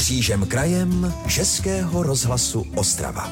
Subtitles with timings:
[0.00, 3.30] Křížem krajem Českého rozhlasu Ostrava.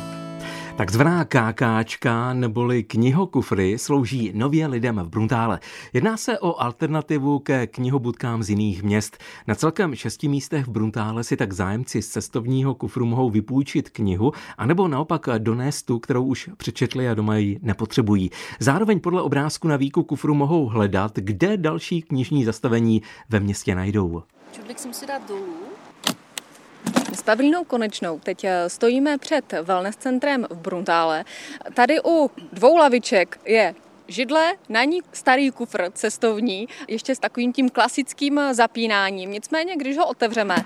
[0.77, 5.61] Takzvaná KKčka neboli knihokufry slouží nově lidem v Bruntále.
[5.93, 9.19] Jedná se o alternativu ke knihobudkám z jiných měst.
[9.47, 14.33] Na celkem šesti místech v Bruntále si tak zájemci z cestovního kufru mohou vypůjčit knihu,
[14.59, 18.31] anebo naopak donést tu, kterou už přečetli a doma ji nepotřebují.
[18.61, 24.23] Zároveň podle obrázku na výku kufru mohou hledat, kde další knižní zastavení ve městě najdou.
[24.53, 25.68] Čudlik jsem si dát dolů.
[27.29, 31.25] Pavlínou Konečnou teď eh, stojíme před wellness centrem v Bruntále.
[31.75, 33.75] Tady u dvou laviček je
[34.07, 39.31] židle, na ní starý kufr cestovní, ještě s takovým tím klasickým zapínáním.
[39.31, 40.57] Nicméně, když ho otevřeme,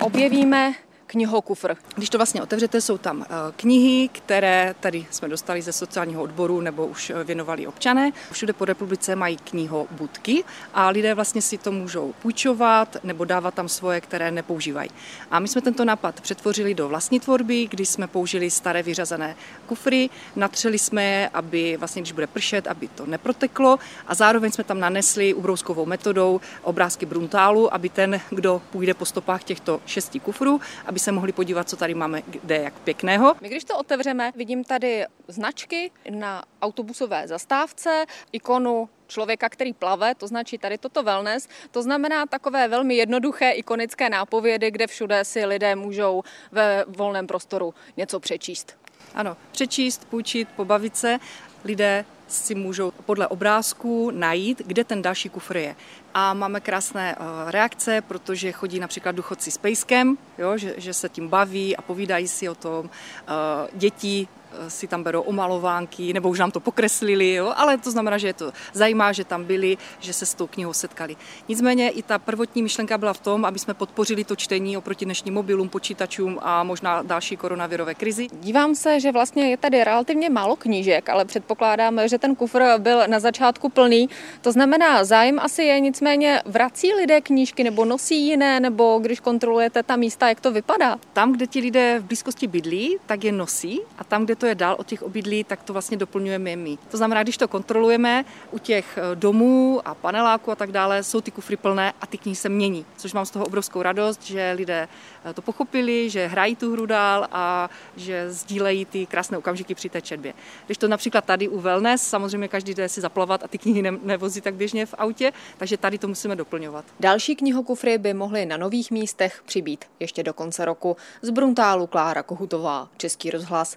[0.00, 0.74] objevíme
[1.10, 1.76] knihokufr.
[1.96, 6.60] Když to vlastně otevřete, jsou tam eh, knihy, které tady jsme dostali ze sociálního odboru
[6.60, 8.12] nebo už eh, věnovali občané.
[8.32, 13.68] Všude po republice mají knihobudky a lidé vlastně si to můžou půjčovat nebo dávat tam
[13.68, 14.90] svoje, které nepoužívají.
[15.30, 19.36] A my jsme tento nápad přetvořili do vlastní tvorby, kdy jsme použili staré vyřazené
[19.66, 24.64] kufry, natřeli jsme je, aby vlastně, když bude pršet, aby to neproteklo a zároveň jsme
[24.64, 30.60] tam nanesli ubrouskovou metodou obrázky Bruntálu, aby ten, kdo půjde po stopách těchto šesti kufrů,
[30.86, 33.34] aby se mohli podívat, co tady máme, kde jak pěkného.
[33.40, 40.26] My když to otevřeme, vidím tady značky na autobusové zastávce, ikonu člověka, který plave, to
[40.26, 41.48] značí tady toto wellness.
[41.70, 47.74] To znamená takové velmi jednoduché ikonické nápovědy, kde všude si lidé můžou ve volném prostoru
[47.96, 48.76] něco přečíst.
[49.14, 51.18] Ano, přečíst, půjčit, pobavit se.
[51.64, 55.76] Lidé si můžou podle obrázků najít, kde ten další kufr je.
[56.14, 61.08] A máme krásné eh, reakce, protože chodí například duchodci s pejskem, jo, že, že se
[61.08, 62.90] tím baví a povídají si o tom.
[62.90, 63.32] Eh,
[63.72, 64.28] děti
[64.68, 67.52] si tam berou omalovánky, nebo už nám to pokreslili, jo?
[67.56, 70.72] ale to znamená, že je to zajímá, že tam byli, že se s tou knihou
[70.72, 71.16] setkali.
[71.48, 75.34] Nicméně i ta prvotní myšlenka byla v tom, aby jsme podpořili to čtení oproti dnešním
[75.34, 78.26] mobilům, počítačům a možná další koronavirové krizi.
[78.32, 83.02] Dívám se, že vlastně je tady relativně málo knížek, ale předpokládám, že ten kufr byl
[83.06, 84.08] na začátku plný.
[84.40, 89.82] To znamená, zájem asi je, nicméně vrací lidé knížky nebo nosí jiné, nebo když kontrolujete
[89.82, 90.98] ta místa, jak to vypadá?
[91.12, 94.54] Tam, kde ti lidé v blízkosti bydlí, tak je nosí a tam, kde to je
[94.54, 96.78] dál od těch obydlí, tak to vlastně doplňujeme my.
[96.90, 101.20] To znamená, když to kontrolujeme u těch eh, domů a paneláků a tak dále, jsou
[101.20, 104.52] ty kufry plné a ty knihy se mění, což mám z toho obrovskou radost, že
[104.56, 104.88] lidé
[105.24, 109.88] eh, to pochopili, že hrají tu hru dál a že sdílejí ty krásné okamžiky při
[109.88, 110.34] té četbě.
[110.66, 113.98] Když to například tady u Wellness, samozřejmě každý jde si zaplavat a ty knihy ne-
[114.02, 116.84] nevozí tak běžně v autě, takže tady to musíme doplňovat.
[117.00, 120.96] Další knihokufry by mohly na nových místech přibít ještě do konce roku.
[121.22, 123.76] Z Bruntálu Klára Kohutová, Český rozhlas.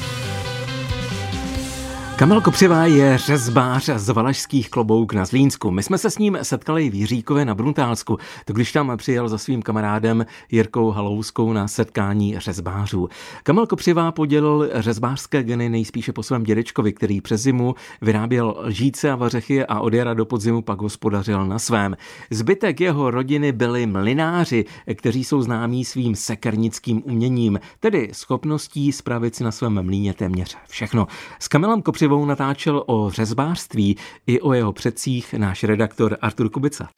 [2.21, 5.71] Kamil Kopřivá je řezbář z Valašských klobouk na Zlínsku.
[5.71, 9.37] My jsme se s ním setkali v Jiříkově na Bruntálsku, to když tam přijel za
[9.37, 13.09] svým kamarádem Jirkou Halouskou na setkání řezbářů.
[13.43, 19.15] Kamil Kopřivá podělil řezbářské geny nejspíše po svém dědečkovi, který přes zimu vyráběl lžíce a
[19.15, 21.97] vařechy a od jara do podzimu pak hospodařil na svém.
[22.31, 24.65] Zbytek jeho rodiny byli mlináři,
[24.95, 31.07] kteří jsou známí svým sekernickým uměním, tedy schopností spravit si na svém mlíně téměř všechno.
[31.39, 36.89] S Kamilem Kopřivá Kovřivou natáčel o řezbářství i o jeho předcích náš redaktor Artur Kubica.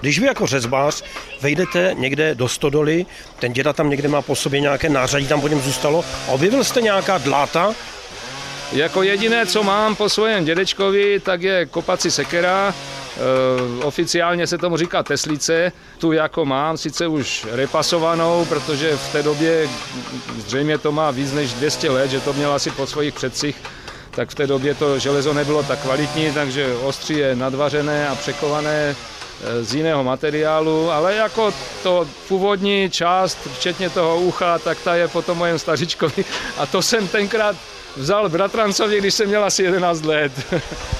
[0.00, 1.04] Když vy jako řezbář
[1.40, 3.06] vejdete někde do stodoly,
[3.38, 6.64] ten děda tam někde má po sobě nějaké nářadí, tam po něm zůstalo, a objevil
[6.64, 7.74] jste nějaká dláta,
[8.72, 14.76] jako jediné, co mám po svém dědečkovi, tak je kopací sekera, e, oficiálně se tomu
[14.76, 19.68] říká teslice, tu jako mám, sice už repasovanou, protože v té době
[20.46, 23.56] zřejmě to má víc než 200 let, že to měl asi po svých předcích
[24.16, 28.96] tak v té době to železo nebylo tak kvalitní, takže ostří je nadvařené a překované
[29.44, 35.08] e, z jiného materiálu, ale jako to původní část, včetně toho ucha, tak ta je
[35.08, 36.24] potom mojem stařičkovi
[36.58, 37.56] a to jsem tenkrát
[37.96, 40.32] vzal bratrancovi, když jsem měl asi 11 let.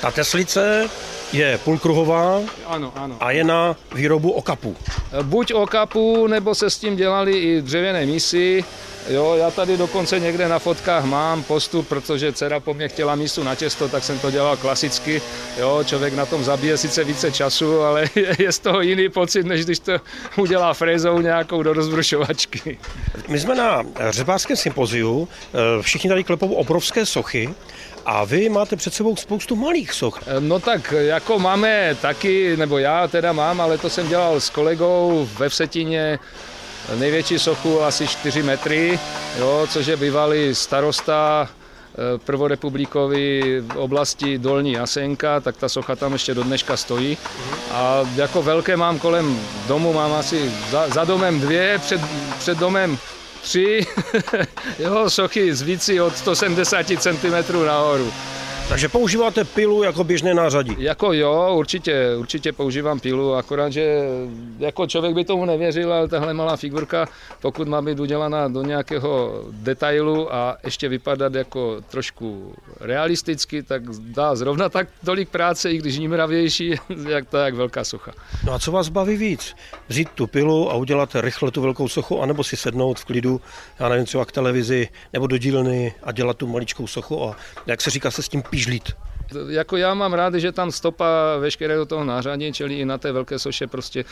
[0.01, 0.91] Ta teslice
[1.35, 3.17] je půlkruhová ano, ano.
[3.21, 4.77] a je na výrobu okapů.
[5.23, 8.65] Buď okapů, nebo se s tím dělali i dřevěné misy.
[9.09, 13.43] Jo, já tady dokonce někde na fotkách mám postup, protože dcera po mě chtěla mísu
[13.43, 15.23] na těsto, tak jsem to dělal klasicky.
[15.59, 18.05] Jo, člověk na tom zabije sice více času, ale
[18.39, 19.93] je z toho jiný pocit, než když to
[20.37, 22.79] udělá frézou nějakou do rozbrušovačky.
[23.29, 27.55] My jsme na řebářském sympoziu, eh, všichni tady klepou obrovské sochy
[28.07, 30.21] a vy máte před sebou spoustu malých soch.
[30.41, 35.29] No tak jako máme taky, nebo já teda mám, ale to jsem dělal s kolegou
[35.39, 36.19] ve Vsetině,
[36.99, 38.99] největší sochu asi 4 metry,
[39.39, 41.49] jo, což je bývalý starosta
[42.25, 47.19] prvorepublikovi v oblasti Dolní Jasenka, tak ta socha tam ještě do dneška stojí.
[47.71, 52.01] A jako velké mám kolem domu, mám asi za, za domem dvě, před,
[52.39, 52.99] před domem
[53.45, 53.87] tři
[54.79, 58.13] jeho sochy z víci od 170 cm nahoru.
[58.69, 60.77] Takže používáte pilu jako běžné nářadí?
[60.79, 64.03] Jako jo, určitě, určitě používám pilu, akorát, že
[64.59, 67.09] jako člověk by tomu nevěřil, ale tahle malá figurka,
[67.41, 74.37] pokud má být udělaná do nějakého detailu a ještě vypadat jako trošku realisticky, tak dá
[74.37, 76.75] zrovna tak tolik práce, i když nímravější,
[77.09, 78.13] jak ta jak velká socha.
[78.45, 79.57] No a co vás baví víc?
[79.89, 83.41] Vzít tu pilu a udělat rychle tu velkou sochu, anebo si sednout v klidu,
[83.81, 87.81] já nevím, třeba k televizi nebo do dílny a dělat tu maličkou sochu a jak
[87.81, 88.93] se říká, se s tím pížlit.
[89.49, 93.39] Jako já mám rád, že tam stopa veškerého toho nářadí, čili i na té velké
[93.39, 94.05] soše prostě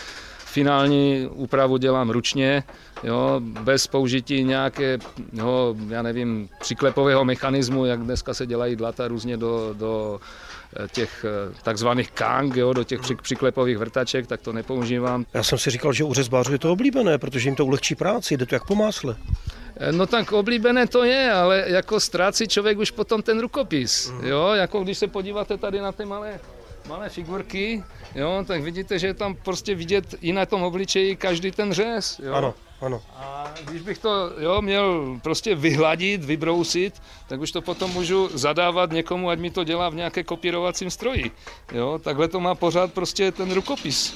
[0.45, 2.63] finální úpravu dělám ručně,
[3.03, 4.99] jo, bez použití nějaké,
[5.33, 10.21] jo, já nevím, přiklepového mechanismu, jak dneska se dělají dlata různě do, do
[10.77, 15.25] eh, těch eh, takzvaných kang, jo, do těch přiklepových vrtaček, tak to nepoužívám.
[15.35, 18.37] Já jsem si říkal, že u řezbářů je to oblíbené, protože jim to ulehčí práci,
[18.37, 19.17] jde to jak po másle.
[19.91, 24.27] No tak oblíbené to je, ale jako ztrácí člověk už potom ten rukopis, mm.
[24.27, 26.41] jo, jako když se podíváte tady na ty malé,
[26.89, 27.85] malé figurky,
[28.15, 32.21] jo, tak vidíte, že je tam prostě vidět i na tom obličeji každý ten řez,
[32.25, 32.33] jo.
[32.33, 33.03] Ano, ano.
[33.17, 38.91] A když bych to jo, měl prostě vyhladit, vybrousit, tak už to potom můžu zadávat
[38.91, 41.31] někomu, ať mi to dělá v nějaké kopírovacím stroji.
[41.73, 44.15] Jo, takhle to má pořád prostě ten rukopis.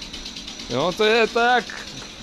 [0.71, 1.65] Jo, to je tak,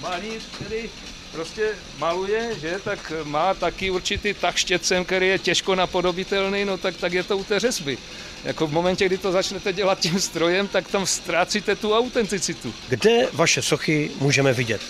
[0.02, 0.90] malíř, který
[1.34, 6.98] prostě maluje, že, tak má taky určitý tak štětcem, který je těžko napodobitelný, no tak,
[6.98, 7.98] tak je to u té řezby.
[8.44, 12.74] Jako v momentě, kdy to začnete dělat tím strojem, tak tam ztrácíte tu autenticitu.
[12.90, 14.82] Kde vaše sochy můžeme vidět?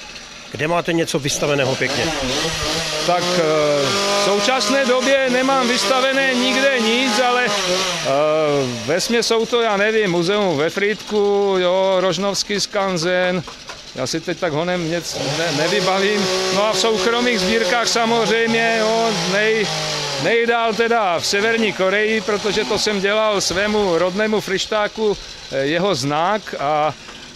[0.51, 2.05] Kde máte něco vystaveného pěkně?
[3.07, 3.41] Tak eh,
[4.21, 7.53] v současné době nemám vystavené nikde nic, ale uh,
[8.85, 13.43] ve jsou to, já nevím, muzeum ve Frýdku, jo, Rožnovský skanzen,
[13.95, 16.25] já si teď tak honem nic ne, nevybavím.
[16.55, 19.67] No a v soukromých sbírkách samozřejmě, jo, nej,
[20.23, 25.17] nejdál teda v Severní Koreji, protože to jsem dělal svému rodnému frištáku
[25.51, 26.93] eh, jeho znak a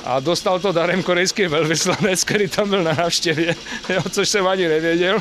[0.07, 3.55] a dostal to darem korejský velvyslanec, který tam byl na návštěvě,
[3.89, 5.19] jo, což jsem ani nevěděl.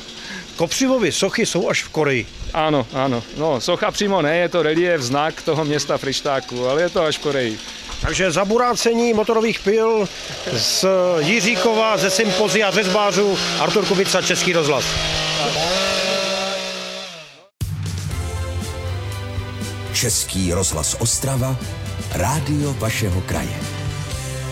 [0.56, 2.26] Kopřivovy sochy jsou až v Koreji.
[2.54, 3.22] Ano, ano.
[3.36, 7.18] No, socha přímo ne, je to relief, znak toho města Frištáku, ale je to až
[7.18, 7.58] v Koreji.
[8.00, 10.08] Takže zaburácení motorových pil
[10.52, 10.84] z
[11.18, 14.84] Jiříkova, ze Sympozia řezbářů Artur Kubica, Český rozhlas.
[19.92, 21.56] Český rozhlas Ostrava,
[22.12, 23.75] rádio vašeho kraje.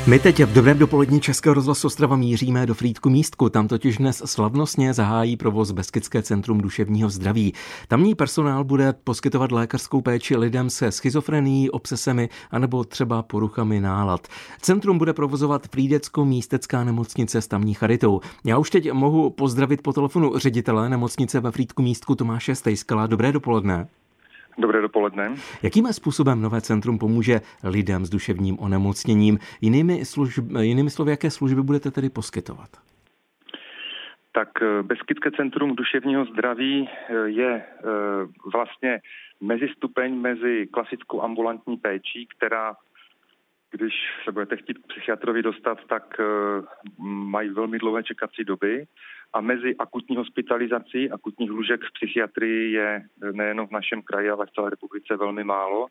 [0.07, 3.49] My teď v dobrém dopolední Českého rozhlasu Ostrava míříme do Frýdku místku.
[3.49, 7.55] Tam totiž dnes slavnostně zahájí provoz Beskické centrum duševního zdraví.
[7.89, 14.29] Tamní personál bude poskytovat lékařskou péči lidem se schizofrenií, obsesemi anebo třeba poruchami nálad.
[14.61, 18.21] Centrum bude provozovat Frýdecko-místecká nemocnice s tamní charitou.
[18.45, 23.07] Já už teď mohu pozdravit po telefonu ředitele nemocnice ve Frýdku místku Tomáše Stejskala.
[23.07, 23.89] Dobré dopoledne.
[24.59, 25.35] Dobré dopoledne.
[25.63, 29.39] Jakým způsobem nové centrum pomůže lidem s duševním onemocněním?
[29.61, 32.69] Jinými, služb, jinými slovy, jaké služby budete tedy poskytovat?
[34.33, 37.85] Tak eh, Beskydské centrum duševního zdraví eh, je eh,
[38.53, 39.01] vlastně
[39.41, 42.77] mezistupeň mezi klasickou ambulantní péčí, která
[43.71, 43.93] když
[44.25, 46.21] se budete chtít psychiatrovi dostat, tak
[46.99, 48.87] mají velmi dlouhé čekací doby
[49.35, 54.51] a mezi akutní hospitalizací, akutních lůžek v psychiatrii je nejen v našem kraji, ale v
[54.51, 55.87] celé republice velmi málo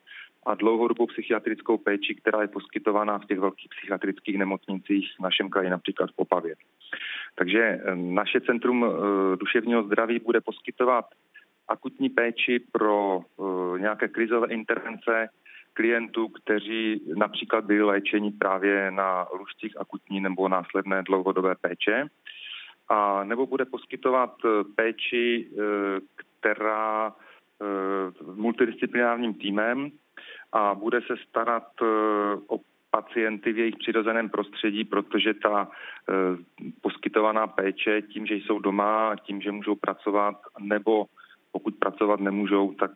[0.46, 5.70] a dlouhodobou psychiatrickou péči, která je poskytovaná v těch velkých psychiatrických nemocnicích v našem kraji,
[5.70, 6.54] například v Opavě.
[7.34, 11.04] Takže eh, naše centrum eh, duševního zdraví bude poskytovat
[11.68, 15.28] akutní péči pro eh, nějaké krizové intervence
[15.72, 22.08] klientů, kteří například byli léčeni právě na lůžcích akutní nebo následné dlouhodobé péče
[22.88, 29.90] a nebo bude poskytovat eh, péči, eh, která eh, multidisciplinárním týmem
[30.52, 31.68] a bude se starat
[32.46, 32.60] o
[32.90, 35.68] pacienty v jejich přirozeném prostředí, protože ta
[36.80, 41.06] poskytovaná péče tím, že jsou doma, tím, že můžou pracovat, nebo
[41.54, 42.90] pokud pracovat nemůžou, tak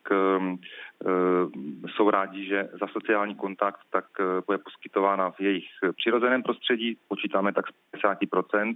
[1.86, 4.04] jsou rádi, že za sociální kontakt tak
[4.46, 8.74] bude poskytována v jejich přirozeném prostředí, počítáme tak z 50%,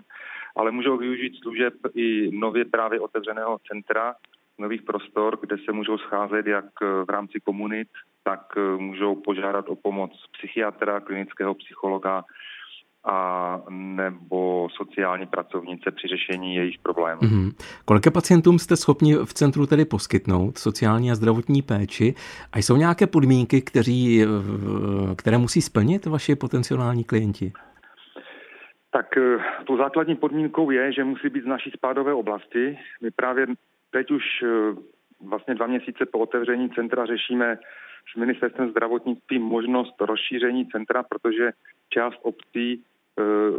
[0.57, 4.15] ale můžou využít služeb i nově právě otevřeného centra,
[4.59, 7.89] nových prostor, kde se můžou scházet jak v rámci komunit,
[8.23, 12.25] tak můžou požádat o pomoc psychiatra, klinického psychologa
[13.05, 17.21] a nebo sociální pracovnice při řešení jejich problémů.
[17.21, 17.53] Mm-hmm.
[17.85, 22.15] Kolika pacientům jste schopni v centru tedy poskytnout sociální a zdravotní péči?
[22.53, 24.25] A jsou nějaké podmínky, kteří,
[25.17, 27.53] které musí splnit vaši potenciální klienti?
[28.93, 32.79] Tak eh, tou základní podmínkou je, že musí být z naší spádové oblasti.
[33.03, 33.47] My právě
[33.91, 34.49] teď už eh,
[35.29, 37.59] vlastně dva měsíce po otevření centra řešíme
[38.13, 41.53] s ministerstvem zdravotnictví možnost rozšíření centra, protože
[41.89, 42.85] část obcí
[43.19, 43.53] Eh,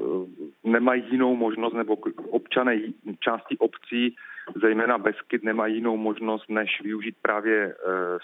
[0.63, 1.95] nemají jinou možnost, nebo
[2.29, 2.79] občané
[3.19, 4.15] části obcí,
[4.61, 7.73] zejména Beskyt, nemají jinou možnost, než využít právě eh,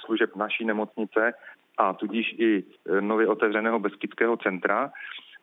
[0.06, 1.34] služeb naší nemocnice
[1.78, 4.92] a tudíž i eh, nově otevřeného Beskydského centra.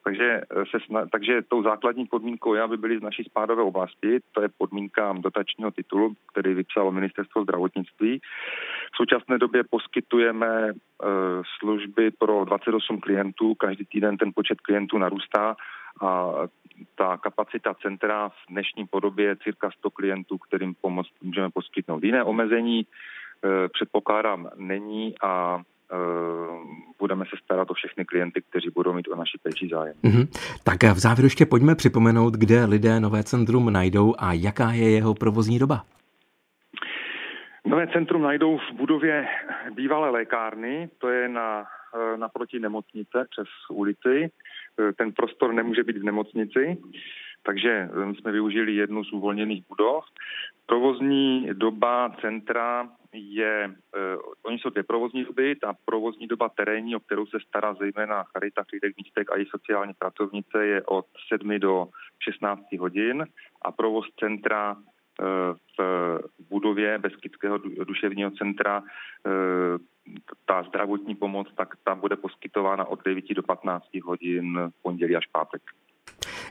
[0.07, 0.79] Takže, se,
[1.13, 4.21] takže tou základní podmínkou je, aby byly z naší spádové oblasti.
[4.33, 8.21] To je podmínka dotačního titulu, který vypsalo ministerstvo zdravotnictví.
[8.93, 10.73] V současné době poskytujeme
[11.59, 13.55] služby pro 28 klientů.
[13.55, 15.57] Každý týden ten počet klientů narůstá
[16.03, 16.33] a
[16.95, 22.05] ta kapacita centra v dnešní podobě je cirka 100 klientů, kterým pomoc můžeme poskytnout.
[22.05, 25.63] Jiné omezení e, předpokládám není a
[26.99, 29.95] budeme se starat o všechny klienty, kteří budou mít o naší péči zájem.
[30.05, 30.27] Mm-hmm.
[30.65, 35.15] Tak v závěru ještě pojďme připomenout, kde lidé nové centrum najdou a jaká je jeho
[35.15, 35.85] provozní doba.
[37.67, 39.27] Nové centrum najdou v budově
[39.75, 41.65] bývalé lékárny, to je na,
[42.15, 44.31] e, naproti nemocnice přes ulici.
[44.81, 46.77] Eh, ten prostor nemůže být v nemocnici,
[47.47, 50.05] takže eh, jsme využili jednu z uvolněných budov.
[50.67, 57.01] Provozní doba centra je, uh, oni jsou dvě provozní doby, ta provozní doba terénní, o
[57.01, 61.89] kterou se stará zejména Charita, Klídek, Místek a její sociální pracovnice je od 7 do
[62.19, 63.27] 16 hodin
[63.63, 64.77] a provoz centra
[65.79, 68.83] v budově Beskidského duševního centra
[70.45, 75.27] ta zdravotní pomoc, tak ta bude poskytována od 9 do 15 hodin v pondělí až
[75.27, 75.63] pátek.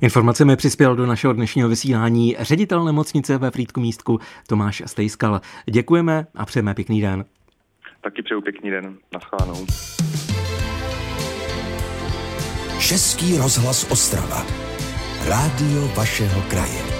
[0.02, 5.42] Informacemi přispěl do našeho dnešního vysílání ředitel nemocnice ve Frýdku místku Tomáš Stejskal.
[5.70, 7.26] Děkujeme a přejeme pěkný den.
[8.02, 8.98] Taky přeju pěkný den.
[9.14, 9.66] Naschledanou.
[12.80, 14.46] Český rozhlas Ostrava.
[15.28, 16.95] Rádio vašeho kraje.